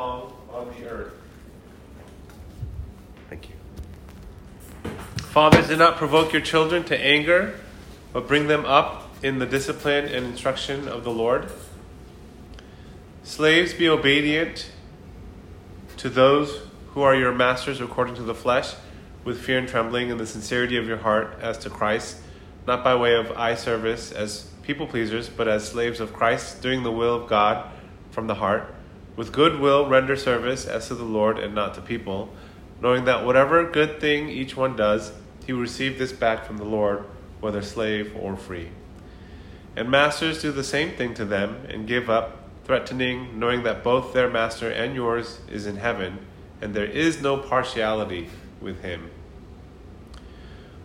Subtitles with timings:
[0.00, 1.12] long on the earth.
[3.28, 3.54] Thank you.
[5.16, 7.60] Fathers, do not provoke your children to anger,
[8.12, 11.52] but bring them up in the discipline and instruction of the Lord.
[13.22, 14.70] Slaves, be obedient
[15.98, 16.62] to those
[16.94, 18.74] who are your masters according to the flesh,
[19.22, 22.16] with fear and trembling and the sincerity of your heart as to Christ,
[22.66, 26.84] not by way of eye service as people pleasers, but as slaves of Christ, doing
[26.84, 27.70] the will of God
[28.10, 28.74] from the heart.
[29.16, 32.30] With good will render service as to the Lord and not to people,
[32.80, 35.12] knowing that whatever good thing each one does,
[35.46, 37.04] he will receive this back from the Lord,
[37.40, 38.70] whether slave or free.
[39.76, 44.12] And masters do the same thing to them and give up, threatening, knowing that both
[44.12, 46.18] their master and yours is in heaven,
[46.60, 48.28] and there is no partiality
[48.60, 49.10] with him.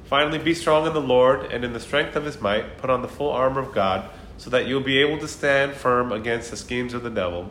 [0.06, 2.78] Finally, be strong in the Lord and in the strength of his might.
[2.78, 6.12] Put on the full armor of God, so that you'll be able to stand firm
[6.12, 7.50] against the schemes of the devil.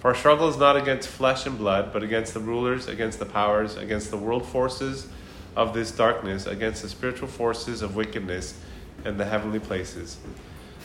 [0.00, 3.26] For our struggle is not against flesh and blood, but against the rulers, against the
[3.26, 5.06] powers, against the world forces
[5.54, 8.58] of this darkness, against the spiritual forces of wickedness
[9.04, 10.16] in the heavenly places.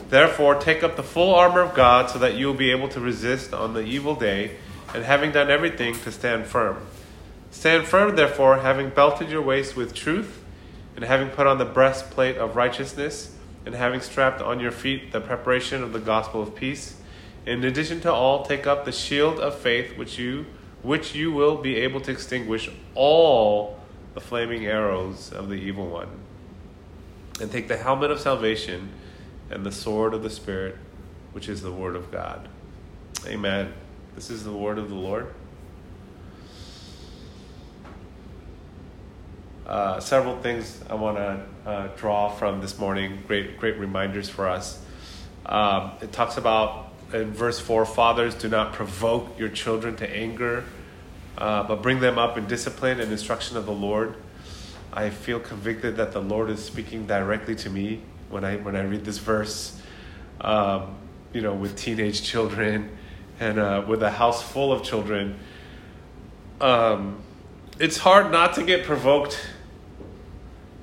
[0.09, 2.99] Therefore, take up the full armor of God, so that you will be able to
[2.99, 4.57] resist on the evil day,
[4.93, 6.85] and having done everything, to stand firm.
[7.51, 10.41] Stand firm, therefore, having belted your waist with truth
[10.95, 15.19] and having put on the breastplate of righteousness, and having strapped on your feet the
[15.19, 16.95] preparation of the gospel of peace.
[17.45, 20.45] In addition to all, take up the shield of faith, which you
[20.81, 23.79] which you will be able to extinguish all
[24.13, 26.09] the flaming arrows of the evil one.
[27.41, 28.89] And take the helmet of salvation
[29.49, 30.77] and the sword of the Spirit,
[31.31, 32.47] which is the word of God.
[33.25, 33.73] Amen.
[34.13, 35.33] This is the word of the Lord.
[39.65, 43.23] Uh, several things I want to uh, draw from this morning.
[43.27, 44.79] Great, great reminders for us.
[45.47, 46.84] Um, it talks about
[47.15, 50.63] in verse four: Fathers, do not provoke your children to anger,
[51.37, 54.15] uh, but bring them up in discipline and instruction of the Lord.
[54.93, 58.83] I feel convicted that the Lord is speaking directly to me when I when I
[58.83, 59.79] read this verse.
[60.41, 60.97] Um,
[61.33, 62.97] you know, with teenage children
[63.39, 65.37] and uh, with a house full of children.
[66.61, 67.21] Um,
[67.77, 69.37] it's hard not to get provoked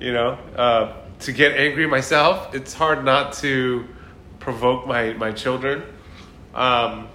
[0.03, 2.53] you know, uh, to get angry myself.
[2.53, 3.87] It's hard not to
[4.39, 5.81] provoke my, my children.
[6.53, 7.07] Um,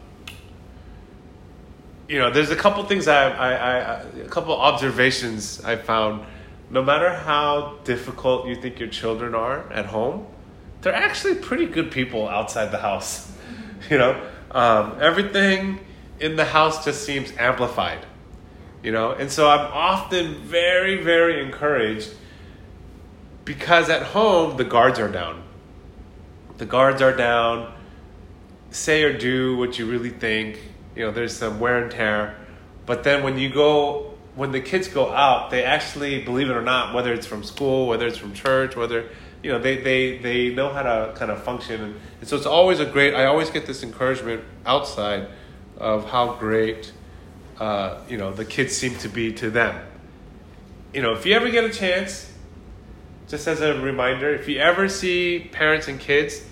[2.08, 6.24] you know, there's a couple things I, I, I, a couple observations I found.
[6.70, 10.26] No matter how difficult you think your children are at home,
[10.82, 13.32] they're actually pretty good people outside the house.
[13.88, 15.78] You know, um, everything
[16.18, 18.04] in the house just seems amplified.
[18.82, 22.10] You know, and so I'm often very, very encouraged
[23.44, 25.42] because at home the guards are down.
[26.58, 27.72] The guards are down.
[28.70, 30.58] Say or do what you really think.
[30.94, 32.36] You know, there's some wear and tear.
[32.86, 36.62] But then when you go, when the kids go out, they actually, believe it or
[36.62, 39.10] not, whether it's from school, whether it's from church, whether,
[39.42, 41.96] you know, they, they, they know how to kind of function.
[42.20, 45.28] And, so it's always a great, I always get this encouragement outside
[45.76, 46.92] of how great,
[47.58, 49.80] uh, you know, the kids seem to be to them.
[50.92, 52.32] You know, if you ever get a chance,
[53.28, 56.42] just as a reminder, if you ever see parents and kids,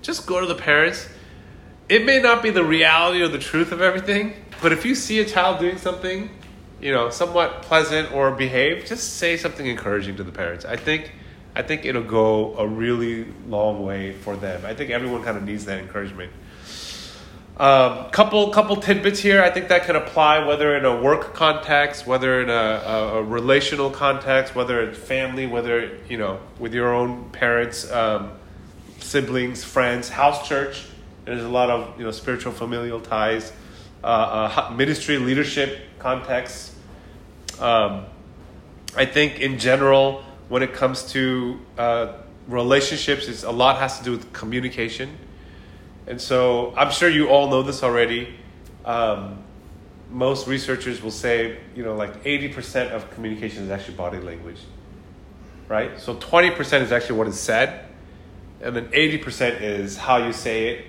[0.00, 1.08] just go to the parents.
[1.92, 4.32] It may not be the reality or the truth of everything,
[4.62, 6.30] but if you see a child doing something,
[6.80, 10.64] you know, somewhat pleasant or behave, just say something encouraging to the parents.
[10.64, 11.12] I think
[11.54, 14.64] I think it'll go a really long way for them.
[14.64, 16.32] I think everyone kind of needs that encouragement.
[17.58, 19.42] Um, couple couple tidbits here.
[19.42, 23.22] I think that can apply whether in a work context, whether in a, a, a
[23.22, 28.32] relational context, whether it's family, whether you know with your own parents, um,
[28.98, 30.86] siblings, friends, house church.
[31.24, 33.52] There's a lot of you know spiritual familial ties,
[34.02, 36.72] uh, uh, ministry leadership context.
[37.60, 38.06] Um,
[38.96, 42.14] I think in general, when it comes to uh,
[42.48, 45.16] relationships, it's a lot has to do with communication
[46.06, 48.34] and so I'm sure you all know this already.
[48.84, 49.38] Um,
[50.10, 54.60] most researchers will say, you know, like 80% of communication is actually body language,
[55.68, 55.98] right?
[55.98, 57.86] So 20% is actually what is said,
[58.60, 60.86] and then 80% is how you say it,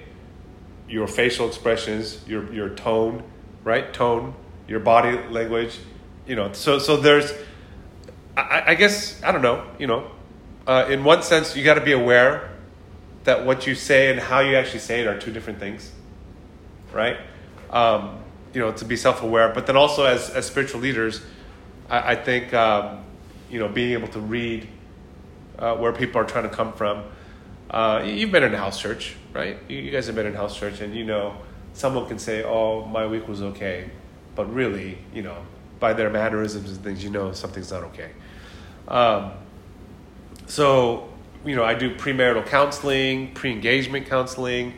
[0.94, 3.24] your facial expressions, your, your tone,
[3.64, 3.92] right?
[3.96, 4.36] Tone,
[4.68, 5.80] your body language,
[6.28, 6.54] you know.
[6.54, 7.34] So, so there's,
[8.38, 10.12] I, I guess, I don't know, you know,
[10.68, 12.52] uh, in one sense, you got to be aware
[13.24, 15.92] that what you say and how you actually say it are two different things,
[16.92, 17.18] right?
[17.72, 18.20] Um,
[18.54, 21.22] you know, to be self-aware, but then also as, as spiritual leaders,
[21.90, 23.04] I, I think um,
[23.50, 24.68] you know being able to read
[25.58, 27.04] uh, where people are trying to come from.
[27.70, 29.58] Uh, you've been in house church, right?
[29.68, 31.36] You guys have been in house church, and you know
[31.74, 33.90] someone can say, "Oh, my week was okay,"
[34.36, 35.38] but really, you know,
[35.80, 38.12] by their mannerisms and things, you know something's not okay.
[38.88, 39.32] Um,
[40.48, 41.10] so,
[41.46, 44.74] you know, I do premarital counseling, pre engagement counseling,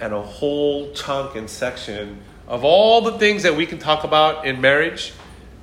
[0.00, 4.46] and a whole chunk and section of all the things that we can talk about
[4.46, 5.12] in marriage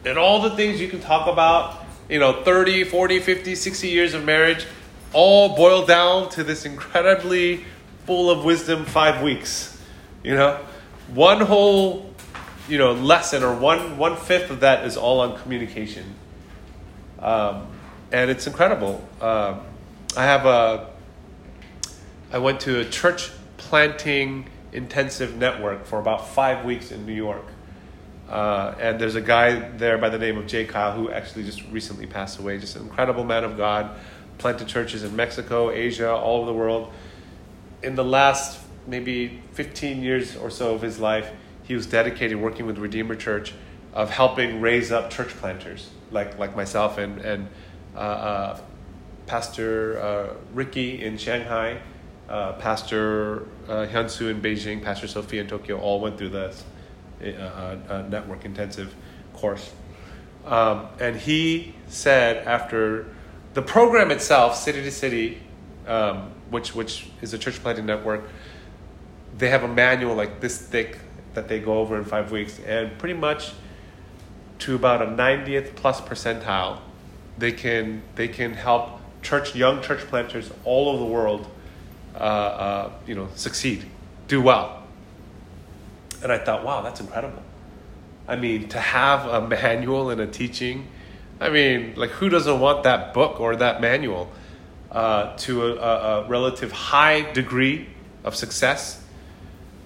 [0.06, 4.14] and all the things you can talk about, you know, 30, 40, 50, 60 years
[4.14, 4.66] of marriage,
[5.14, 7.66] all boil down to this incredibly
[8.06, 9.80] full of wisdom five weeks.
[10.24, 10.60] You know,
[11.14, 12.14] one whole,
[12.68, 16.16] you know, lesson or one one fifth of that is all on communication,
[17.20, 17.68] um,
[18.12, 19.08] and it's incredible.
[19.22, 19.62] Um,
[20.16, 20.90] I have a.
[22.32, 27.46] I went to a church planting intensive network for about five weeks in New York.
[28.30, 31.64] Uh, and there's a guy there by the name of Jay Kyle who actually just
[31.72, 32.58] recently passed away.
[32.58, 33.98] Just an incredible man of God,
[34.38, 36.92] planted churches in Mexico, Asia, all over the world.
[37.84, 41.32] In the last maybe 15 years or so of his life,
[41.64, 43.54] he was dedicated working with Redeemer Church
[43.94, 47.48] of helping raise up church planters like, like myself and, and
[47.96, 48.62] uh, uh,
[49.26, 51.82] Pastor uh, Ricky in Shanghai,
[52.30, 56.64] uh, Pastor uh, Hyunsu in Beijing, Pastor Sophia in Tokyo, all went through this
[57.22, 58.94] uh, network intensive
[59.34, 59.72] course.
[60.46, 63.08] Um, and he said after
[63.58, 65.42] the program itself, City to City,
[65.88, 68.30] um, which, which is a church planting network,
[69.36, 71.00] they have a manual like this thick
[71.34, 72.60] that they go over in five weeks.
[72.60, 73.54] And pretty much
[74.60, 76.82] to about a 90th plus percentile,
[77.40, 81.48] they can, they can help church, young church planters all over the world
[82.14, 83.86] uh, uh, you know, succeed,
[84.28, 84.84] do well.
[86.22, 87.42] And I thought, wow, that's incredible.
[88.28, 90.90] I mean, to have a manual and a teaching,
[91.40, 94.32] I mean, like, who doesn't want that book or that manual
[94.92, 97.88] uh, to a, a, relative high degree
[98.24, 99.04] of success?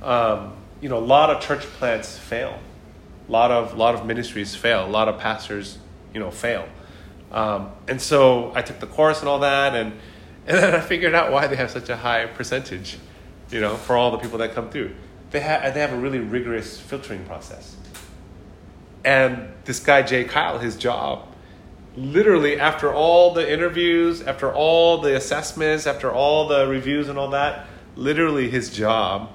[0.01, 2.57] Um, you know, a lot of church plants fail.
[3.27, 4.86] A lot of, lot of ministries fail.
[4.86, 5.77] A lot of pastors,
[6.13, 6.68] you know, fail.
[7.31, 9.94] Um, and so I took the course and all that, and
[10.48, 12.98] and then I figured out why they have such a high percentage,
[13.51, 14.95] you know, for all the people that come through.
[15.30, 17.75] They have, they have a really rigorous filtering process.
[19.06, 21.31] And this guy, Jay Kyle, his job,
[21.95, 27.29] literally after all the interviews, after all the assessments, after all the reviews and all
[27.29, 29.31] that, literally his job,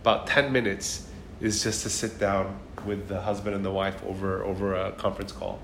[0.00, 1.08] about 10 minutes,
[1.40, 5.32] is just to sit down with the husband and the wife over, over a conference
[5.32, 5.60] call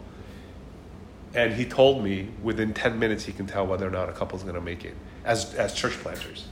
[1.37, 4.43] and he told me within 10 minutes he can tell whether or not a couple's
[4.43, 4.95] going to make it
[5.25, 6.47] as, as church planters.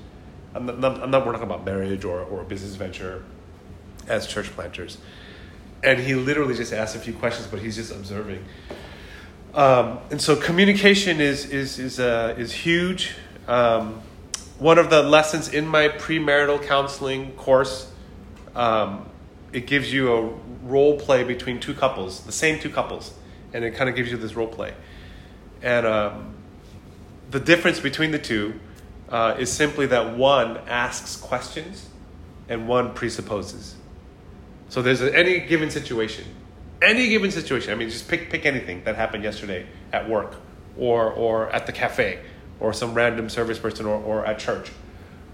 [0.54, 3.24] I'm not, I'm not, we're talking about marriage or, or a business venture
[4.06, 4.98] as church planters.
[5.82, 8.44] And he literally just asked a few questions, but he's just observing.
[9.54, 13.14] Um, and so communication is, is, is, uh, is huge.
[13.46, 14.02] Um,
[14.58, 17.90] one of the lessons in my premarital counseling course,
[18.54, 19.08] um,
[19.52, 20.22] it gives you a
[20.64, 23.14] role play between two couples, the same two couples
[23.54, 24.74] and it kind of gives you this role play.
[25.62, 26.34] And um,
[27.30, 28.60] the difference between the two
[29.08, 31.88] uh, is simply that one asks questions
[32.48, 33.76] and one presupposes.
[34.68, 36.24] So there's any given situation,
[36.84, 37.72] any given situation.
[37.72, 40.36] I mean, just pick pick anything that happened yesterday at work,
[40.76, 42.20] or or at the cafe,
[42.60, 44.70] or some random service person, or, or at church,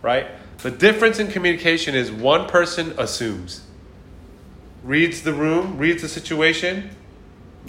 [0.03, 0.27] right?
[0.59, 3.63] The difference in communication is one person assumes,
[4.83, 6.91] reads the room, reads the situation,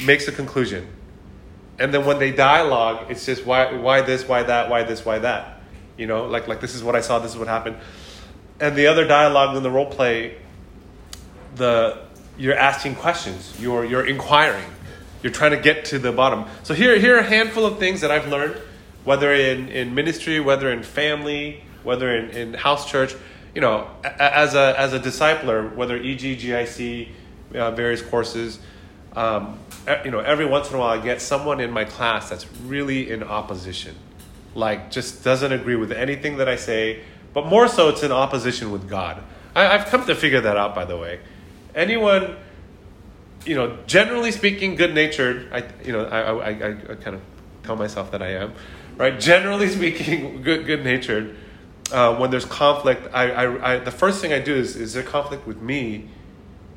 [0.03, 0.87] makes a conclusion.
[1.79, 5.19] And then when they dialogue, it's just why, why this, why that, why this, why
[5.19, 5.61] that.
[5.97, 7.77] You know, like, like this is what I saw, this is what happened.
[8.59, 10.37] And the other dialogue in the role play,
[11.55, 12.05] the,
[12.41, 14.65] you're asking questions, you're, you're inquiring,
[15.21, 16.45] you're trying to get to the bottom.
[16.63, 18.59] So here, here are a handful of things that I've learned,
[19.03, 23.13] whether in, in ministry, whether in family, whether in, in house church,
[23.53, 27.09] you know, as a, as a discipler, whether EG, GIC,
[27.53, 28.59] uh, various courses,
[29.15, 29.59] um,
[30.03, 33.11] you know, every once in a while I get someone in my class that's really
[33.11, 33.95] in opposition,
[34.55, 37.03] like just doesn't agree with anything that I say,
[37.35, 39.21] but more so it's in opposition with God.
[39.53, 41.19] I, have come to figure that out, by the way.
[41.75, 42.35] Anyone,
[43.45, 45.51] you know, generally speaking, good natured.
[45.51, 47.21] I, you know, I, I, I, I kind of
[47.63, 48.53] tell myself that I am,
[48.97, 49.19] right?
[49.19, 51.35] Generally speaking, good good natured.
[51.91, 55.03] Uh, when there's conflict, I, I, I, the first thing I do is, is there
[55.03, 56.07] conflict with me?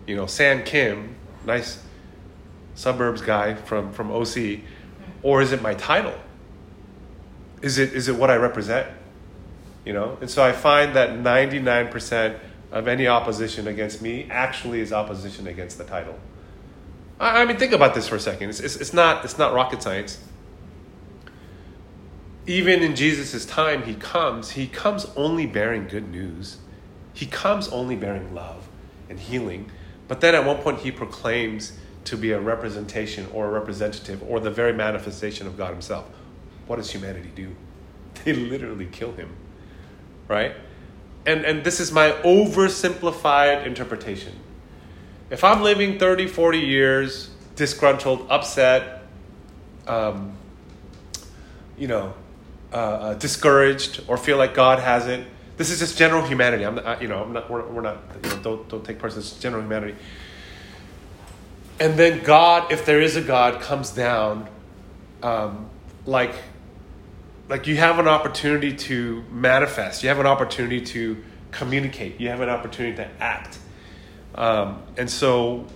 [0.08, 1.14] You know, San Kim,
[1.46, 1.80] nice
[2.74, 4.60] suburbs guy from, from OC,
[5.22, 6.14] or is it my title?
[7.62, 8.88] Is it, is it what I represent?
[9.84, 10.18] You know?
[10.20, 12.38] And so I find that 99%
[12.74, 16.18] of any opposition against me actually is opposition against the title.
[17.20, 18.50] I, I mean, think about this for a second.
[18.50, 20.18] It's, it's, it's, not, it's not rocket science.
[22.48, 26.58] Even in Jesus' time, he comes, he comes only bearing good news.
[27.14, 28.68] He comes only bearing love
[29.08, 29.70] and healing
[30.08, 34.40] But then at one point, he proclaims to be a representation or a representative or
[34.40, 36.06] the very manifestation of God himself.
[36.66, 37.54] What does humanity do?
[38.24, 39.36] They literally kill him,
[40.28, 40.54] right?
[41.26, 44.32] And, and this is my oversimplified interpretation.
[45.30, 49.02] If I'm living 30, 40 years, disgruntled, upset,
[49.86, 50.36] um,
[51.78, 52.14] you know,
[52.72, 55.26] uh, uh, discouraged, or feel like God hasn't,
[55.56, 56.64] this is just general humanity.
[56.64, 59.20] I'm not, you know, I'm not, we're, we're not, you know, don't, don't take personal,
[59.20, 59.94] it's general humanity.
[61.80, 64.48] And then God, if there is a God, comes down
[65.22, 65.70] um,
[66.06, 66.34] like,
[67.48, 72.40] like you have an opportunity to manifest, you have an opportunity to communicate, you have
[72.40, 73.58] an opportunity to act.
[74.34, 75.66] Um, and so,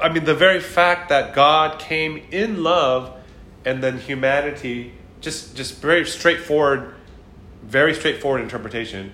[0.00, 3.16] I mean, the very fact that God came in love
[3.64, 6.94] and then humanity, just, just very straightforward,
[7.62, 9.12] very straightforward interpretation,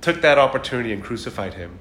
[0.00, 1.78] took that opportunity and crucified him.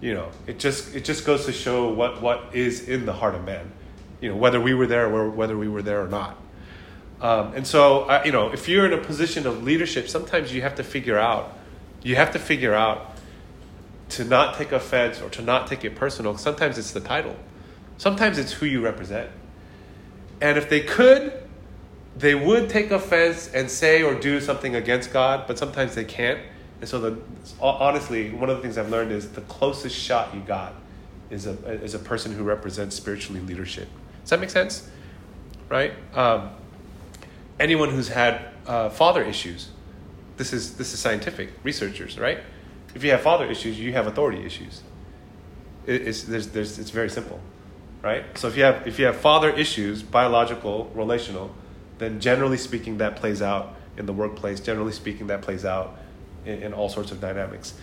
[0.00, 3.34] You know it just it just goes to show what what is in the heart
[3.34, 3.72] of man.
[4.20, 6.38] You know whether we were there or whether we were there or not
[7.20, 10.62] um, and so uh, you know if you're in a position of leadership sometimes you
[10.62, 11.56] have to figure out
[12.02, 13.16] you have to figure out
[14.08, 17.36] to not take offense or to not take it personal sometimes it's the title
[17.96, 19.30] sometimes it's who you represent
[20.40, 21.32] and if they could
[22.16, 26.40] they would take offense and say or do something against god but sometimes they can't
[26.80, 27.18] and so, the,
[27.60, 30.74] honestly, one of the things I've learned is the closest shot you got
[31.30, 33.88] is a, is a person who represents spiritually leadership.
[34.22, 34.88] Does that make sense?
[35.68, 35.92] Right?
[36.14, 36.50] Um,
[37.60, 39.70] anyone who's had uh, father issues,
[40.36, 42.38] this is, this is scientific, researchers, right?
[42.94, 44.82] If you have father issues, you have authority issues.
[45.86, 47.40] It, it's, there's, there's, it's very simple,
[48.02, 48.24] right?
[48.38, 51.54] So if you, have, if you have father issues, biological, relational,
[51.98, 54.60] then generally speaking, that plays out in the workplace.
[54.60, 55.98] Generally speaking, that plays out
[56.44, 57.74] in, in all sorts of dynamics.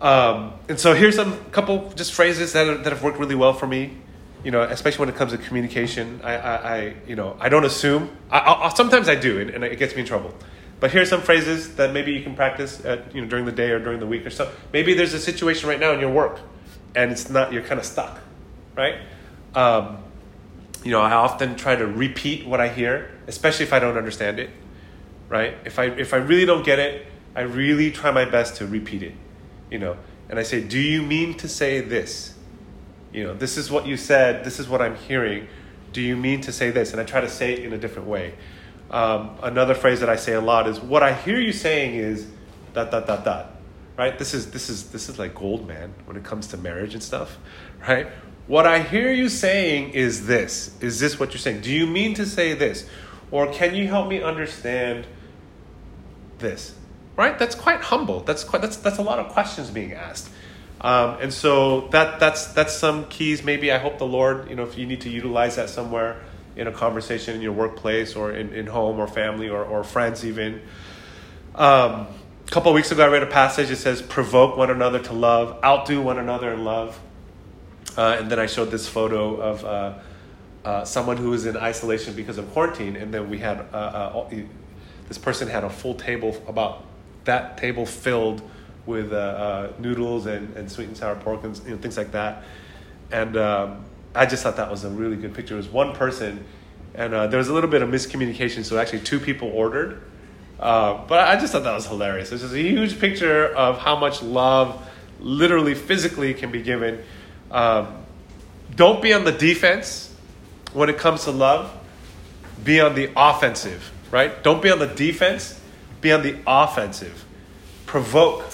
[0.00, 3.66] Um, and so here's some couple just phrases that, that have worked really well for
[3.66, 3.96] me.
[4.44, 7.64] You know, especially when it comes to communication, I, I, I you know, I don't
[7.64, 8.16] assume.
[8.30, 10.34] I, I, sometimes I do, and, and it gets me in trouble.
[10.80, 13.70] But here's some phrases that maybe you can practice at, you know, during the day
[13.70, 14.50] or during the week or so.
[14.72, 16.40] Maybe there's a situation right now in your work,
[16.96, 18.18] and it's not you're kind of stuck,
[18.76, 18.96] right?
[19.54, 19.98] Um,
[20.82, 24.40] you know, I often try to repeat what I hear, especially if I don't understand
[24.40, 24.50] it,
[25.28, 25.56] right?
[25.64, 27.06] If I if I really don't get it,
[27.36, 29.14] I really try my best to repeat it,
[29.70, 29.96] you know.
[30.28, 32.31] And I say, "Do you mean to say this?
[33.12, 34.44] You know, this is what you said.
[34.44, 35.48] This is what I'm hearing.
[35.92, 38.08] Do you mean to say this?" And I try to say it in a different
[38.08, 38.34] way.
[38.90, 42.26] Um, another phrase that I say a lot is, "What I hear you saying is
[42.74, 43.56] dot dot dot dot."
[43.96, 44.18] Right?
[44.18, 47.02] This is this is this is like gold, man, when it comes to marriage and
[47.02, 47.38] stuff,
[47.86, 48.08] right?
[48.46, 50.76] What I hear you saying is this.
[50.80, 51.60] Is this what you're saying?
[51.60, 52.88] Do you mean to say this?
[53.30, 55.06] Or can you help me understand
[56.38, 56.74] this?
[57.16, 57.38] right?
[57.38, 58.20] That's quite humble.
[58.20, 60.28] That's quite that's that's a lot of questions being asked.
[60.82, 63.44] Um, and so that that's that's some keys.
[63.44, 66.20] Maybe I hope the Lord, you know, if you need to utilize that somewhere
[66.56, 70.24] in a conversation in your workplace or in, in home or family or, or friends
[70.24, 70.60] even.
[71.54, 72.06] Um,
[72.46, 73.70] a couple of weeks ago, I read a passage.
[73.70, 76.98] It says, "Provoke one another to love, outdo one another in love."
[77.96, 79.98] Uh, and then I showed this photo of uh,
[80.64, 84.30] uh, someone who was in isolation because of quarantine, and then we had uh, uh,
[85.08, 86.84] this person had a full table about
[87.24, 88.42] that table filled
[88.86, 92.12] with uh, uh, noodles and, and sweet and sour pork and you know, things like
[92.12, 92.44] that.
[93.10, 93.84] And um,
[94.14, 95.54] I just thought that was a really good picture.
[95.54, 96.44] It was one person,
[96.94, 100.02] and uh, there was a little bit of miscommunication, so actually two people ordered.
[100.58, 102.32] Uh, but I just thought that was hilarious.
[102.32, 104.88] It's just a huge picture of how much love,
[105.20, 107.02] literally, physically, can be given.
[107.50, 108.04] Um,
[108.74, 110.14] don't be on the defense
[110.72, 111.72] when it comes to love.
[112.62, 114.42] Be on the offensive, right?
[114.42, 115.58] Don't be on the defense
[116.02, 117.24] be on the offensive.
[117.86, 118.44] Provoke,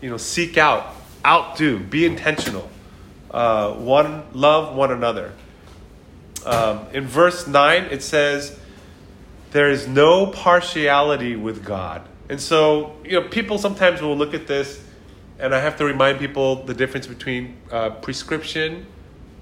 [0.00, 2.68] you know, seek out, outdo, be intentional.
[3.30, 5.32] Uh, one, love one another.
[6.44, 8.58] Um, in verse 9, it says,
[9.50, 12.06] There is no partiality with God.
[12.28, 14.82] And so, you know, people sometimes will look at this,
[15.38, 18.86] and I have to remind people the difference between uh, prescription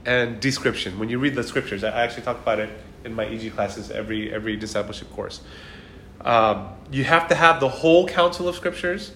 [0.04, 0.98] and description.
[0.98, 2.70] When you read the scriptures, I actually talk about it
[3.04, 5.40] in my EG classes every every discipleship course.
[6.22, 9.12] Um, you have to have the whole counsel of scriptures.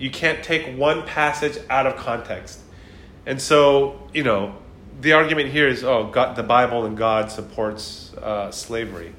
[0.00, 2.60] You can't take one passage out of context.
[3.26, 4.56] And so, you know,
[5.00, 9.12] the argument here is, oh, God, the Bible and God supports uh, slavery.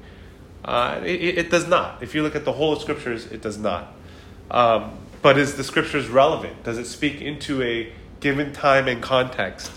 [0.64, 2.02] Uh, it, it, does not.
[2.02, 3.94] If you look at the whole of scriptures, it does not.
[4.50, 6.64] Um, but is the scriptures relevant?
[6.64, 9.70] Does it speak into a given time and context?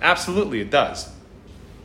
[0.00, 1.10] Absolutely, it does.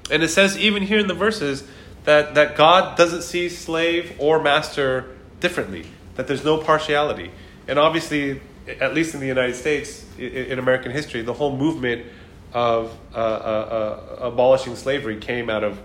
[0.10, 1.66] And it says, even here in the verses,
[2.06, 5.86] that, that God doesn't see slave or master differently,
[6.16, 7.32] that there's no partiality.
[7.68, 8.42] And obviously,
[8.80, 12.06] at least in the United States, in, American history, the whole movement
[12.54, 15.80] of uh, uh, uh, abolishing slavery came out of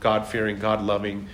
[0.00, 1.28] God fearing, God loving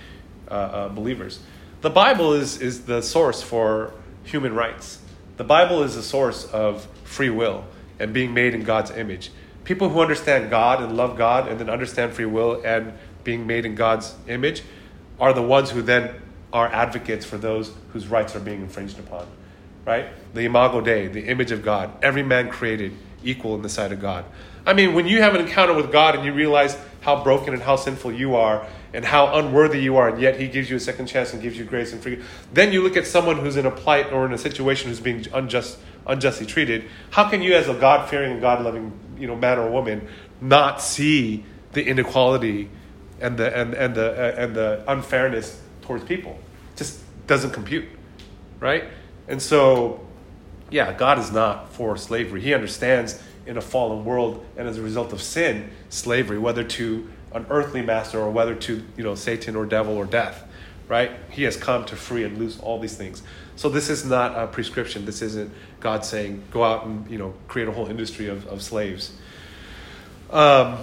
[0.49, 1.39] uh, uh, believers.
[1.81, 4.99] The Bible is, is the source for human rights.
[5.37, 7.65] The Bible is the source of free will
[7.99, 9.31] and being made in God's image.
[9.63, 13.65] People who understand God and love God and then understand free will and being made
[13.65, 14.63] in God's image
[15.19, 16.15] are the ones who then
[16.53, 19.27] are advocates for those whose rights are being infringed upon.
[19.85, 20.07] Right?
[20.33, 23.99] The Imago Dei, the image of God, every man created equal in the sight of
[23.99, 24.25] God.
[24.65, 27.63] I mean, when you have an encounter with God and you realize how broken and
[27.63, 30.79] how sinful you are and how unworthy you are, and yet He gives you a
[30.79, 32.23] second chance and gives you grace and freedom,
[32.53, 35.25] then you look at someone who's in a plight or in a situation who's being
[35.33, 36.83] unjust, unjustly treated.
[37.09, 40.07] How can you, as a God fearing and God loving you know, man or woman,
[40.39, 42.69] not see the inequality
[43.19, 46.37] and the, and, and, the, uh, and the unfairness towards people?
[46.73, 47.85] It just doesn't compute,
[48.59, 48.83] right?
[49.31, 50.01] And so,
[50.69, 52.41] yeah, God is not for slavery.
[52.41, 57.09] He understands in a fallen world and as a result of sin, slavery, whether to
[57.31, 60.45] an earthly master or whether to you know Satan or devil or death,
[60.89, 61.11] right?
[61.29, 63.23] He has come to free and loose all these things.
[63.55, 65.05] So this is not a prescription.
[65.05, 68.61] This isn't God saying go out and you know create a whole industry of, of
[68.61, 69.13] slaves.
[70.29, 70.77] Um,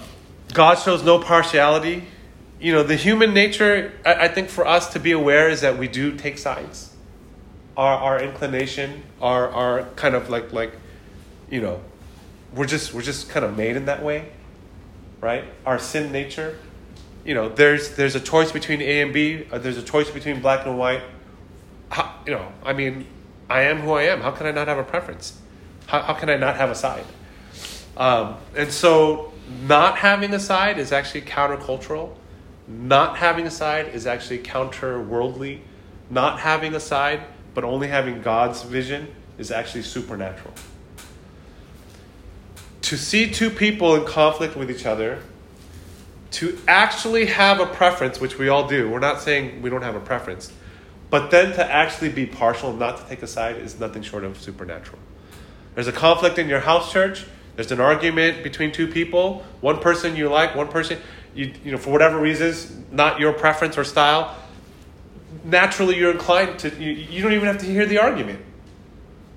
[0.55, 2.05] God shows no partiality.
[2.59, 3.93] You know the human nature.
[4.07, 6.88] I, I think for us to be aware is that we do take sides.
[7.79, 10.75] Our our inclination, our our kind of like like,
[11.49, 11.81] you know,
[12.53, 14.29] we're just we're just kind of made in that way
[15.21, 15.45] right?
[15.67, 16.59] Our sin nature
[17.25, 20.41] you know there's there's a choice between a and b uh, there's a choice between
[20.41, 21.03] black and white.
[21.91, 23.07] How, you know i mean
[23.49, 24.21] i am who i am.
[24.21, 25.39] How can i not have a preference?
[25.87, 27.05] How, how can i not have a side?
[27.97, 29.33] Um, and so
[29.67, 32.15] not having a side is actually countercultural.
[32.69, 35.63] Not having a side is actually counter worldly
[36.11, 37.23] not having a side
[37.59, 40.55] but only having god's vision is actually supernatural
[42.89, 45.19] to see two people in conflict with each other,
[46.31, 48.89] to actually have a preference, which we all do.
[48.89, 50.51] We're not saying we don't have a preference,
[51.11, 54.41] but then to actually be partial, not to take a side, is nothing short of
[54.41, 54.99] supernatural.
[55.75, 57.27] There's a conflict in your house church.
[57.57, 59.45] There's an argument between two people.
[59.61, 60.99] One person you like, one person
[61.35, 64.35] you you know for whatever reasons, not your preference or style.
[65.49, 68.41] Naturally, you're inclined to you, you don't even have to hear the argument.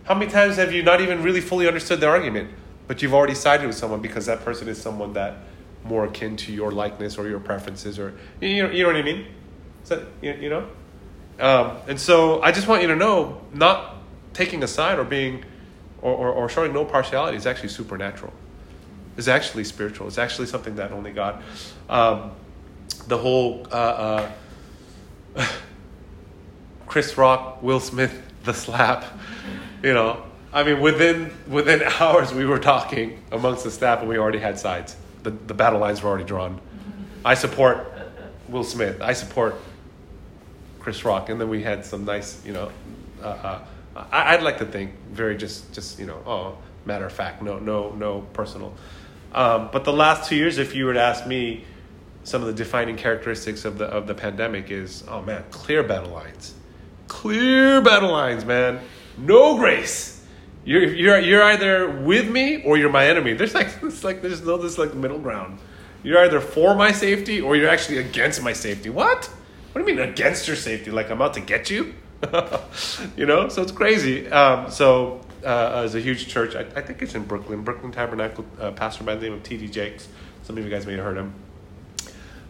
[0.03, 2.49] How many times have you not even really fully understood the argument?
[2.91, 5.37] but you've already sided with someone because that person is someone that
[5.85, 9.01] more akin to your likeness or your preferences or you know, you know what I
[9.01, 9.27] mean?
[9.85, 10.67] So, you, you know?
[11.39, 13.95] Um, and so I just want you to know not
[14.33, 15.45] taking a side or being
[16.01, 18.33] or, or, or showing no partiality is actually supernatural.
[19.15, 20.07] It's actually spiritual.
[20.07, 21.41] It's actually something that only God.
[21.87, 22.31] Um,
[23.07, 24.29] the whole uh,
[25.37, 25.47] uh,
[26.91, 29.05] Chris Rock, Will Smith, the slap,
[29.81, 34.17] you know, I mean, within within hours, we were talking amongst the staff, and we
[34.17, 34.97] already had sides.
[35.23, 36.59] The the battle lines were already drawn.
[37.23, 37.89] I support
[38.49, 39.01] Will Smith.
[39.01, 39.55] I support
[40.81, 42.69] Chris Rock, and then we had some nice, you know.
[43.23, 43.25] Uh,
[43.95, 47.41] uh, I, would like to think very just just you know, oh, matter of fact,
[47.41, 48.75] no no no personal.
[49.33, 51.63] Um, but the last two years, if you were to ask me,
[52.25, 56.11] some of the defining characteristics of the of the pandemic is, oh man, clear battle
[56.11, 56.55] lines,
[57.11, 58.79] clear battle lines, man,
[59.17, 60.11] no grace
[60.63, 63.33] you're, you're, you're either with me or you're my enemy.
[63.33, 65.59] There's like, it's like there's no this like middle ground.
[66.03, 68.89] You're either for my safety or you're actually against my safety.
[68.89, 69.25] What?
[69.71, 70.91] What do you mean against your safety?
[70.91, 71.93] Like I'm out to get you?
[73.17, 74.27] you know, so it's crazy.
[74.29, 78.45] Um, so uh, as a huge church, I, I, think it's in Brooklyn, Brooklyn Tabernacle,
[78.59, 79.69] uh, pastor by the name of T.D.
[79.69, 80.07] Jakes.
[80.43, 81.33] Some of you guys may have heard him.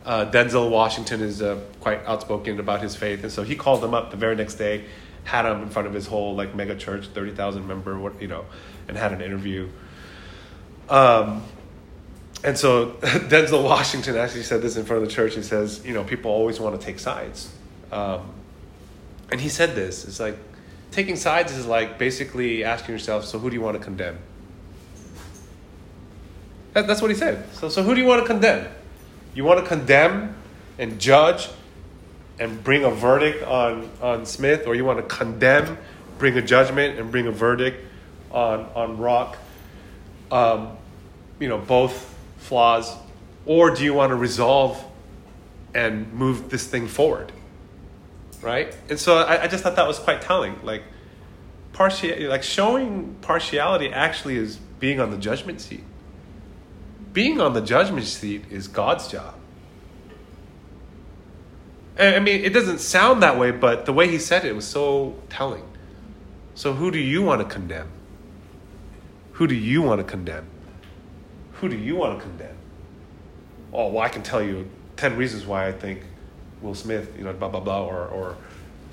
[0.06, 3.94] Uh, Denzel Washington is uh, quite outspoken about his faith, and so he called him
[3.94, 4.86] up the very next day
[5.24, 8.46] had him in front of his whole like mega church, thirty thousand member, you know,
[8.88, 9.70] and had an interview.
[10.90, 11.44] Um,
[12.44, 15.36] and so Denzel Washington actually said this in front of the church.
[15.36, 17.54] He says, you know, people always want to take sides,
[17.92, 18.32] um,
[19.32, 20.06] and he said this.
[20.06, 20.38] It's like
[20.92, 24.18] taking sides is like basically asking yourself, so who do you want to condemn?
[26.74, 27.46] That, that's what he said.
[27.54, 28.66] So, so who do you want to condemn?
[29.34, 30.36] You want to condemn
[30.78, 31.50] and judge
[32.40, 35.78] and bring a verdict on, on Smith, or you want to condemn,
[36.18, 37.86] bring a judgment, and bring a verdict
[38.32, 39.38] on, on Rock,
[40.32, 40.78] um,
[41.40, 42.96] you know, both flaws,
[43.46, 44.84] or do you want to resolve
[45.74, 47.32] and move this thing forward?
[48.42, 48.76] Right?
[48.90, 50.60] And so I, I just thought that was quite telling.
[50.64, 50.84] Like,
[51.74, 55.84] partiality, like showing partiality actually is being on the judgment seat.
[57.14, 59.36] Being on the judgment seat is God's job.
[62.00, 65.16] I mean, it doesn't sound that way, but the way he said it was so
[65.30, 65.64] telling.
[66.56, 67.90] So, who do you want to condemn?
[69.34, 70.48] Who do you want to condemn?
[71.62, 72.58] who do you want to condemn?
[73.72, 76.02] Oh, well, I can tell you 10 reasons why I think
[76.60, 78.38] Will Smith, you know, blah, blah, blah, or, or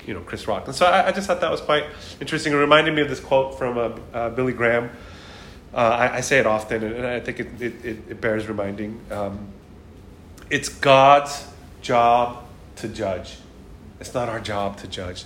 [0.05, 0.67] you know, Chris Rock.
[0.67, 1.85] And so I, I just thought that was quite
[2.21, 2.53] interesting.
[2.53, 4.91] It reminded me of this quote from uh, uh, Billy Graham.
[5.73, 8.99] Uh, I, I, say it often, and I think it, it, it bears reminding.
[9.11, 9.49] Um,
[10.49, 11.47] it's God's
[11.81, 12.45] job
[12.77, 13.37] to judge.
[13.99, 15.25] It's not our job to judge.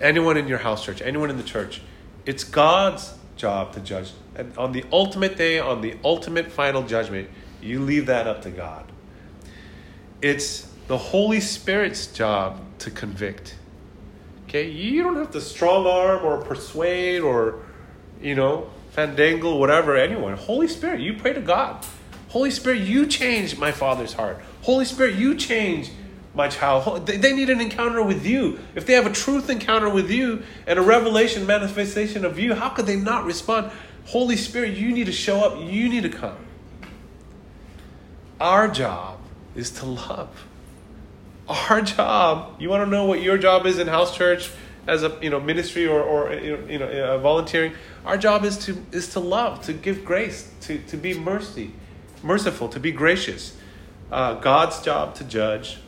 [0.00, 1.80] Anyone in your house church, anyone in the church,
[2.26, 4.12] it's God's job to judge.
[4.34, 7.30] And on the ultimate day, on the ultimate final judgment,
[7.62, 8.90] you leave that up to God.
[10.20, 13.56] It's the Holy Spirit's job to convict.
[14.44, 14.68] Okay?
[14.68, 17.64] You don't have to strong arm or persuade or,
[18.20, 20.36] you know, fandangle, whatever, anyone.
[20.36, 21.84] Holy Spirit, you pray to God.
[22.28, 24.40] Holy Spirit, you change my father's heart.
[24.62, 25.90] Holy Spirit, you change
[26.34, 27.06] my child.
[27.06, 28.58] They need an encounter with you.
[28.74, 32.70] If they have a truth encounter with you and a revelation manifestation of you, how
[32.70, 33.70] could they not respond?
[34.06, 35.58] Holy Spirit, you need to show up.
[35.58, 36.36] You need to come.
[38.40, 39.18] Our job
[39.54, 40.46] is to love.
[41.48, 44.50] Our job, you want to know what your job is in house church
[44.86, 47.72] as a you know ministry or, or you know uh, volunteering?
[48.04, 51.72] Our job is to is to love, to give grace, to, to be mercy,
[52.22, 53.56] merciful, to be gracious.
[54.10, 55.78] Uh, God's job to judge,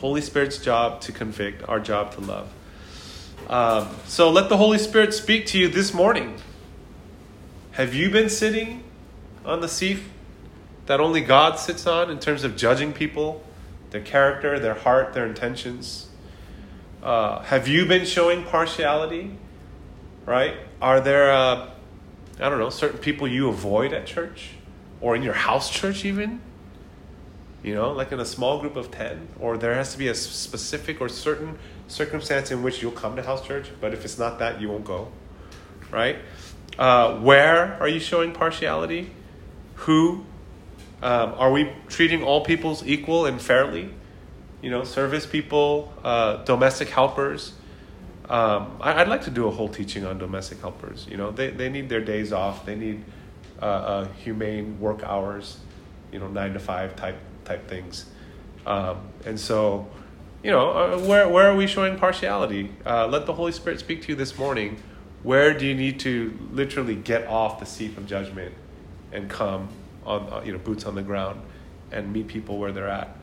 [0.00, 2.52] Holy Spirit's job to convict, our job to love.
[3.48, 6.40] Um, so let the Holy Spirit speak to you this morning.
[7.72, 8.82] Have you been sitting
[9.44, 9.98] on the seat
[10.86, 13.44] that only God sits on in terms of judging people,
[13.90, 16.08] their character, their heart, their intentions?
[17.02, 19.36] Uh, have you been showing partiality?
[20.24, 20.56] Right?
[20.80, 21.70] Are there, uh,
[22.38, 24.50] I don't know, certain people you avoid at church
[25.00, 26.40] or in your house church even?
[27.62, 30.14] you know, like in a small group of 10, or there has to be a
[30.14, 34.38] specific or certain circumstance in which you'll come to house church, but if it's not
[34.40, 35.08] that, you won't go,
[35.90, 36.16] right?
[36.78, 39.10] Uh, where are you showing partiality?
[39.76, 40.24] Who?
[41.02, 43.90] Um, are we treating all peoples equal and fairly?
[44.62, 47.52] You know, service people, uh, domestic helpers.
[48.28, 51.06] Um, I, would like to do a whole teaching on domestic helpers.
[51.10, 53.04] You know, they, they need their days off, they need
[53.60, 55.58] uh, uh humane work hours,
[56.12, 58.06] you know, nine to five type type things.
[58.66, 59.88] Um, and so,
[60.42, 62.72] you know, uh, where, where are we showing partiality?
[62.86, 64.80] Uh, let the Holy Spirit speak to you this morning.
[65.22, 68.54] Where do you need to literally get off the seat of judgment
[69.12, 69.68] and come
[70.04, 71.40] on, uh, you know, boots on the ground
[71.90, 73.16] and meet people where they're at?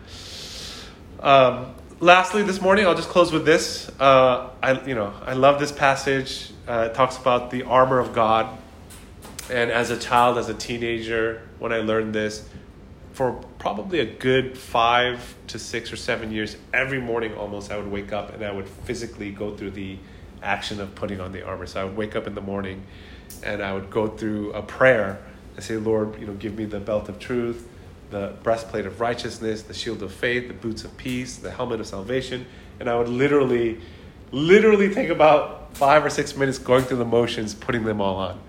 [1.21, 3.91] Um, lastly, this morning, I'll just close with this.
[3.99, 6.51] Uh, I, you know, I love this passage.
[6.65, 8.57] Uh, it talks about the armor of God.
[9.51, 12.47] And as a child, as a teenager, when I learned this,
[13.11, 17.91] for probably a good five to six or seven years, every morning almost, I would
[17.91, 19.97] wake up and I would physically go through the
[20.41, 21.65] action of putting on the armor.
[21.65, 22.83] So I would wake up in the morning
[23.43, 25.21] and I would go through a prayer
[25.55, 27.67] and say, Lord, you know, give me the belt of truth,
[28.09, 31.87] the breastplate of righteousness, the shield of faith, the boots of peace, the helmet of
[31.87, 32.45] salvation.
[32.79, 33.79] And I would literally,
[34.31, 38.39] literally take about five or six minutes going through the motions, putting them all on.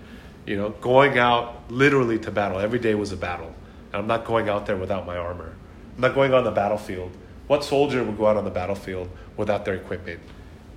[0.45, 2.59] You know, going out literally to battle.
[2.59, 3.53] Every day was a battle
[3.93, 5.53] And I'm not going out there without my armor.
[5.95, 7.11] I'm not going on the battlefield.
[7.47, 10.19] What soldier would go out on the battlefield without their equipment?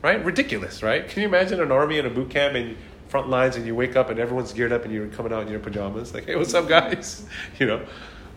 [0.03, 0.23] Right?
[0.23, 1.09] Ridiculous, right?
[1.09, 2.77] Can you imagine an army in a boot camp and
[3.09, 5.49] front lines and you wake up and everyone's geared up and you're coming out in
[5.49, 6.12] your pajamas?
[6.12, 7.27] Like, hey, what's up, guys?
[7.59, 7.87] you know?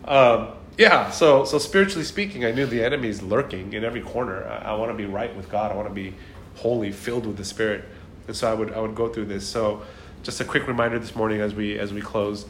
[0.08, 4.44] Um, yeah, so, so spiritually speaking, I knew the enemy's lurking in every corner.
[4.44, 5.70] I, I want to be right with God.
[5.70, 6.14] I want to be
[6.56, 7.84] holy, filled with the Spirit.
[8.26, 9.46] And so I would, I would go through this.
[9.46, 9.82] So
[10.22, 12.46] just a quick reminder this morning as we, as we close.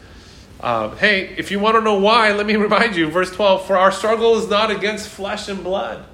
[0.60, 3.76] Um, hey, if you want to know why, let me remind you, verse 12 For
[3.76, 6.04] our struggle is not against flesh and blood.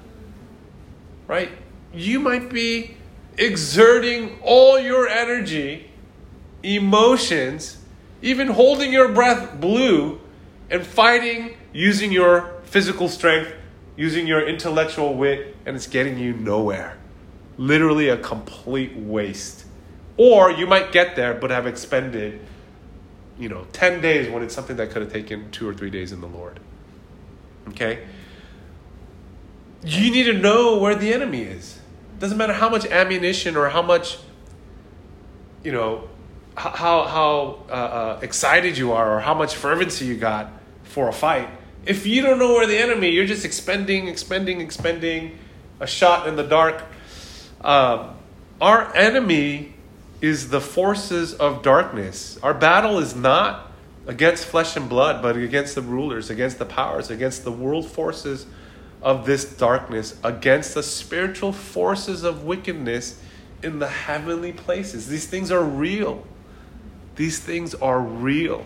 [1.27, 1.51] Right?
[1.93, 2.97] You might be
[3.37, 5.91] exerting all your energy,
[6.63, 7.77] emotions,
[8.21, 10.21] even holding your breath blue,
[10.69, 13.53] and fighting using your physical strength,
[13.95, 16.97] using your intellectual wit, and it's getting you nowhere.
[17.57, 19.65] Literally a complete waste.
[20.17, 22.41] Or you might get there but have expended
[23.37, 26.11] you know, 10 days when it's something that could have taken two or three days
[26.11, 26.59] in the Lord.
[27.69, 28.05] Okay?
[29.83, 31.79] You need to know where the enemy is.
[32.19, 34.17] Doesn't matter how much ammunition or how much,
[35.63, 36.07] you know,
[36.55, 40.51] how, how uh, uh, excited you are or how much fervency you got
[40.83, 41.49] for a fight.
[41.85, 45.37] If you don't know where the enemy, you're just expending, expending, expending
[45.79, 46.83] a shot in the dark.
[47.61, 48.15] Um,
[48.61, 49.73] our enemy
[50.21, 52.39] is the forces of darkness.
[52.41, 53.71] Our battle is not
[54.07, 58.45] against flesh and blood, but against the rulers, against the powers, against the world forces
[59.01, 63.21] of this darkness, against the spiritual forces of wickedness
[63.61, 65.07] in the heavenly places.
[65.07, 66.25] These things are real.
[67.15, 68.65] These things are real.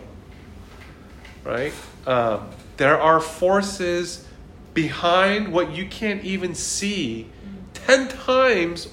[1.44, 1.74] right?
[2.08, 4.26] Um, there are forces
[4.74, 7.30] behind what you can't even see
[7.74, 8.88] 10 times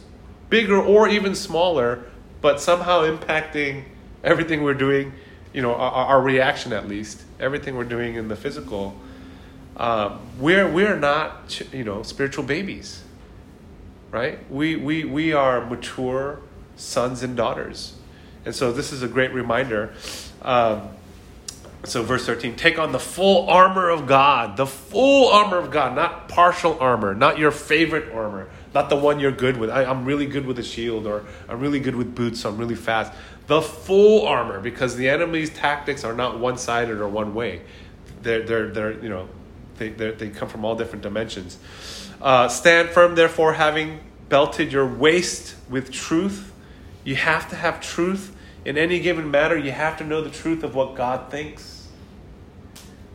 [0.51, 2.05] bigger or even smaller,
[2.41, 3.85] but somehow impacting
[4.25, 5.13] everything we're doing,
[5.53, 8.97] you know, our, our reaction at least, everything we're doing in the physical.
[9.77, 13.03] Um, we're, we're not, you know, spiritual babies,
[14.11, 14.51] right?
[14.51, 16.41] We, we, we are mature
[16.77, 17.96] sons and daughters.
[18.47, 19.93] And so this is a great reminder.
[20.41, 20.89] Um,
[21.85, 25.95] so, verse 13 take on the full armor of God, the full armor of God,
[25.95, 29.71] not partial armor, not your favorite armor, not the one you're good with.
[29.71, 32.57] I, am really good with a shield, or I'm really good with boots, so I'm
[32.57, 33.13] really fast.
[33.47, 37.63] The full armor, because the enemy's tactics are not one sided or one way.
[38.23, 39.29] They're, they're, they're, you know,
[39.79, 41.59] they, they come from all different dimensions.
[42.21, 46.53] Uh, stand firm, therefore, having belted your waist with truth.
[47.05, 48.36] You have to have truth
[48.67, 49.57] in any given matter.
[49.57, 51.77] You have to know the truth of what God thinks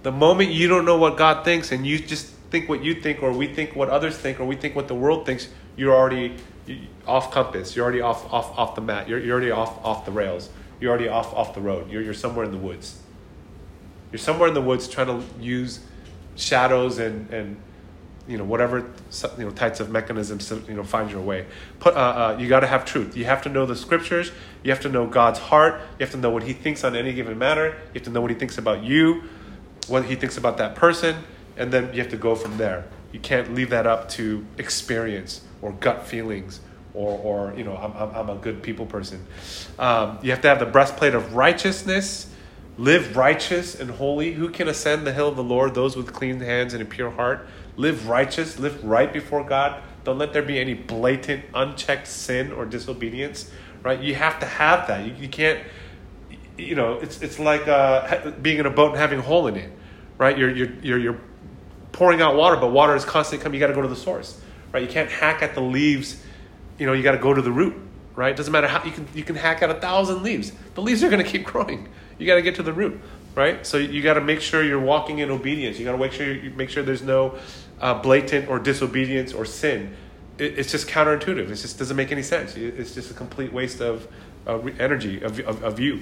[0.03, 3.21] the moment you don't know what God thinks and you just think what you think,
[3.21, 6.35] or we think what others think, or we think what the world thinks, you're already
[7.07, 7.75] off compass.
[7.75, 9.07] You're already off, off, off the mat.
[9.07, 10.49] You're, you're already off, off the rails.
[10.79, 11.89] You're already off, off the road.
[11.89, 12.99] You're, you're somewhere in the woods.
[14.11, 15.81] You're somewhere in the woods trying to use
[16.35, 17.61] shadows and, and
[18.27, 18.79] you know whatever
[19.37, 21.45] you know types of mechanisms to you know find your way.
[21.79, 23.17] Put, uh, uh, you got to have truth.
[23.17, 24.31] You have to know the scriptures.
[24.63, 25.81] You have to know God's heart.
[25.97, 27.67] You have to know what He thinks on any given matter.
[27.67, 29.23] You have to know what He thinks about you
[29.87, 31.15] what he thinks about that person,
[31.57, 32.85] and then you have to go from there.
[33.11, 36.61] You can't leave that up to experience or gut feelings
[36.93, 39.25] or, or you know, I'm, I'm, a good people person.
[39.79, 42.33] Um, you have to have the breastplate of righteousness,
[42.77, 44.33] live righteous and holy.
[44.33, 45.73] Who can ascend the hill of the Lord?
[45.73, 47.47] Those with clean hands and a pure heart.
[47.81, 49.81] Live righteous, live right before God.
[50.03, 53.49] Don't let there be any blatant, unchecked sin or disobedience,
[53.81, 53.99] right?
[53.99, 55.05] You have to have that.
[55.05, 55.59] You, you can't
[56.57, 59.55] you know, it's it's like uh, being in a boat and having a hole in
[59.55, 59.71] it,
[60.17, 60.37] right?
[60.37, 61.19] You're you're you're, you're
[61.91, 63.59] pouring out water, but water is constantly coming.
[63.59, 64.39] You got to go to the source,
[64.71, 64.83] right?
[64.83, 66.21] You can't hack at the leaves.
[66.77, 67.75] You know, you got to go to the root,
[68.15, 68.31] right?
[68.31, 70.51] It doesn't matter how you can you can hack at a thousand leaves.
[70.75, 71.89] The leaves are going to keep growing.
[72.17, 73.01] You got to get to the root,
[73.35, 73.65] right?
[73.65, 75.79] So you got to make sure you're walking in obedience.
[75.79, 77.37] You got to make sure you make sure there's no
[77.79, 79.95] uh, blatant or disobedience or sin.
[80.37, 81.49] It, it's just counterintuitive.
[81.49, 82.55] It just doesn't make any sense.
[82.55, 84.07] It's just a complete waste of
[84.47, 86.01] uh, energy of, of, of you.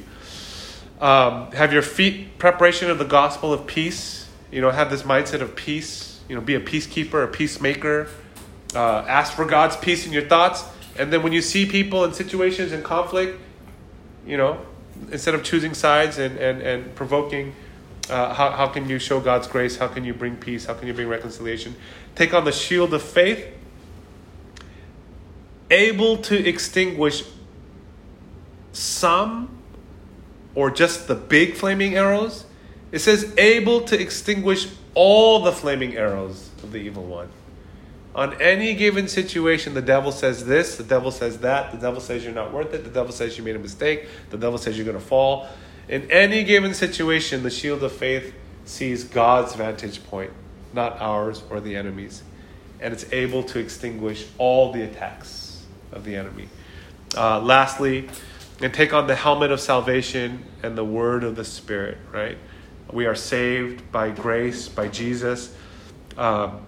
[1.00, 4.28] Um, have your feet preparation of the gospel of peace.
[4.52, 6.20] You know, have this mindset of peace.
[6.28, 8.08] You know, be a peacekeeper, a peacemaker.
[8.76, 10.64] Uh, ask for God's peace in your thoughts.
[10.98, 13.40] And then when you see people in situations in conflict,
[14.28, 14.64] you know,
[15.12, 17.56] instead of choosing sides and, and, and provoking,
[18.10, 19.78] uh, how, how can you show God's grace?
[19.78, 20.66] How can you bring peace?
[20.66, 21.76] How can you bring reconciliation?
[22.16, 23.46] Take on the shield of faith,
[25.70, 27.24] able to extinguish
[28.72, 29.58] some
[30.56, 32.46] or just the big flaming arrows.
[32.92, 37.30] It says, able to extinguish all the flaming arrows of the evil one.
[38.16, 42.24] On any given situation, the devil says this, the devil says that, the devil says
[42.24, 44.86] you're not worth it, the devil says you made a mistake, the devil says you're
[44.86, 45.48] going to fall.
[45.88, 48.34] In any given situation, the shield of faith
[48.66, 50.32] sees God's vantage point,
[50.74, 52.24] not ours or the enemy's.
[52.80, 56.50] And it's able to extinguish all the attacks of the enemy.
[57.16, 58.10] Uh, lastly,
[58.62, 62.38] and take on the helmet of salvation and the word of the Spirit, right?
[62.92, 65.56] We are saved by grace, by Jesus.
[66.18, 66.66] Um,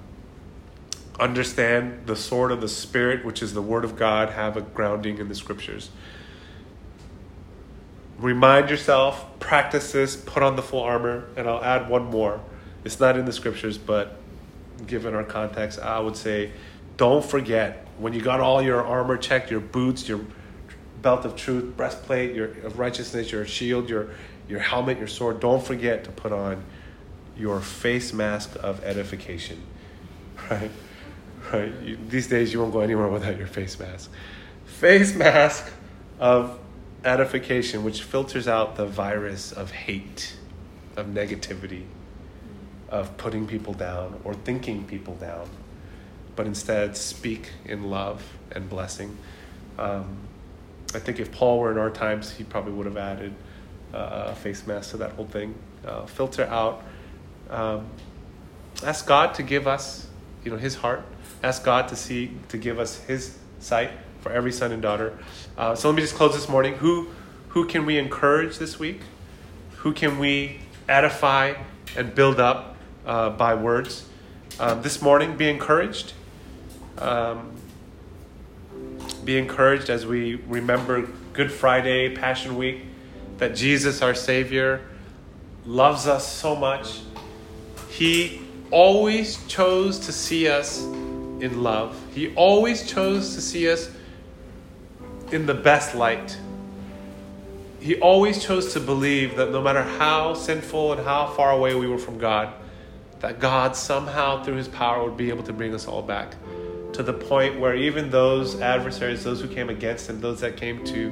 [1.19, 5.17] understand the sword of the Spirit, which is the word of God, have a grounding
[5.17, 5.89] in the scriptures.
[8.17, 12.39] Remind yourself, practice this, put on the full armor, and I'll add one more.
[12.83, 14.17] It's not in the scriptures, but
[14.87, 16.51] given our context, I would say
[16.97, 20.21] don't forget when you got all your armor checked, your boots, your
[21.01, 24.09] belt of truth, breastplate, your of righteousness, your shield, your
[24.47, 25.39] your helmet, your sword.
[25.39, 26.63] Don't forget to put on
[27.37, 29.61] your face mask of edification.
[30.49, 30.71] Right?
[31.51, 31.73] Right?
[31.83, 34.09] You, these days you won't go anywhere without your face mask.
[34.65, 35.69] Face mask
[36.19, 36.59] of
[37.03, 40.35] edification, which filters out the virus of hate,
[40.95, 41.83] of negativity,
[42.89, 45.49] of putting people down or thinking people down,
[46.35, 49.17] but instead speak in love and blessing.
[49.77, 50.17] Um,
[50.93, 53.33] I think if Paul were in our times, he probably would have added
[53.93, 55.55] uh, a face mask to that whole thing.
[55.85, 56.83] Uh, filter out.
[57.49, 57.87] Um,
[58.83, 60.07] ask God to give us,
[60.43, 61.03] you know, His heart.
[61.43, 65.17] Ask God to see, to give us His sight for every son and daughter.
[65.57, 66.75] Uh, so let me just close this morning.
[66.75, 67.09] Who,
[67.49, 69.01] who can we encourage this week?
[69.77, 71.55] Who can we edify
[71.97, 72.75] and build up
[73.05, 74.05] uh, by words?
[74.59, 76.13] Um, this morning, be encouraged.
[76.99, 77.51] Um,
[79.25, 82.83] be encouraged as we remember Good Friday, Passion Week,
[83.37, 84.81] that Jesus, our Savior,
[85.65, 86.99] loves us so much.
[87.89, 90.83] He always chose to see us
[91.41, 91.99] in love.
[92.13, 93.89] He always chose to see us
[95.31, 96.37] in the best light.
[97.79, 101.87] He always chose to believe that no matter how sinful and how far away we
[101.87, 102.53] were from God,
[103.19, 106.35] that God somehow through his power would be able to bring us all back
[106.93, 110.83] to the point where even those adversaries, those who came against him, those that came
[110.85, 111.09] to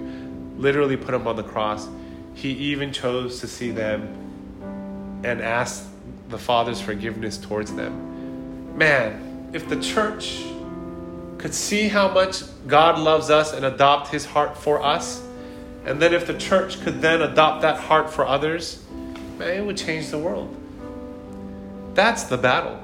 [0.57, 1.87] literally put him on the cross,
[2.33, 5.85] he even chose to see them and ask
[6.29, 8.77] the Father's forgiveness towards them.
[8.77, 10.43] Man, if the church
[11.37, 15.23] could see how much God loves us and adopt his heart for us,
[15.85, 18.83] and then if the church could then adopt that heart for others,
[19.37, 20.55] man, it would change the world.
[21.95, 22.79] That's the battle.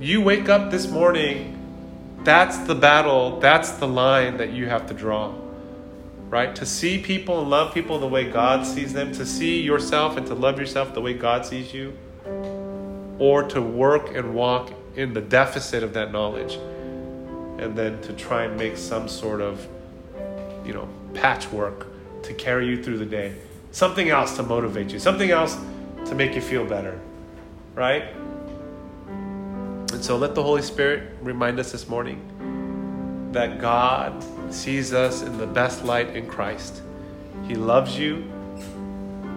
[0.00, 1.58] You wake up this morning,
[2.24, 5.34] that's the battle, that's the line that you have to draw.
[6.30, 6.56] Right?
[6.56, 10.26] To see people and love people the way God sees them, to see yourself and
[10.28, 11.92] to love yourself the way God sees you,
[13.18, 16.54] or to work and walk in the deficit of that knowledge,
[17.58, 19.66] and then to try and make some sort of,
[20.64, 21.86] you know, patchwork
[22.22, 23.34] to carry you through the day.
[23.70, 25.56] Something else to motivate you, something else
[26.06, 26.98] to make you feel better,
[27.74, 28.04] right?
[29.92, 35.38] And so let the Holy Spirit remind us this morning that God sees us in
[35.38, 36.82] the best light in Christ.
[37.46, 38.24] He loves you.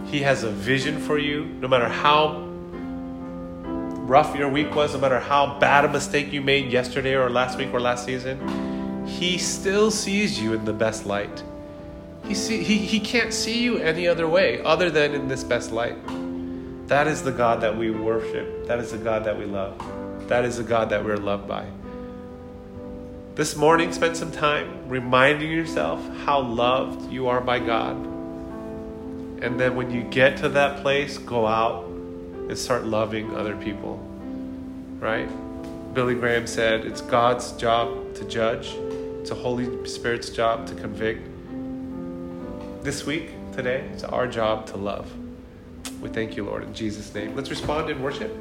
[0.06, 2.45] He has a vision for you, no matter how
[4.08, 7.58] rough your week was, no matter how bad a mistake you made yesterday or last
[7.58, 9.06] week or last season.
[9.08, 11.44] He still sees you in the best light.
[12.28, 15.72] He, see, he, he can't see you any other way other than in this best
[15.72, 15.98] light.
[16.88, 18.68] That is the God that we worship.
[18.68, 19.80] That is the God that we love.
[20.28, 21.66] That is the God that we're loved by.
[23.36, 27.96] This morning, spend some time reminding yourself how loved you are by God.
[29.42, 31.85] And then when you get to that place, go out
[32.48, 33.98] and start loving other people.
[35.00, 35.30] Right?
[35.94, 38.76] Billy Graham said, It's God's job to judge,
[39.22, 41.28] it's the Holy Spirit's job to convict.
[42.84, 45.12] This week, today, it's our job to love.
[46.02, 47.36] We thank you, Lord, in Jesus' name.
[47.36, 48.32] Let's respond in worship.